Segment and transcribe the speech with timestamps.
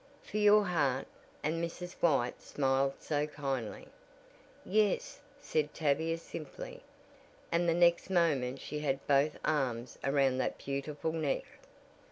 [0.23, 1.05] "For your heart?"
[1.43, 1.93] and Mrs.
[2.01, 3.87] White smiled so kindly.
[4.65, 6.81] "Yes," said Tavia simply,
[7.51, 11.43] and the next moment she had both arms around that beautiful neck.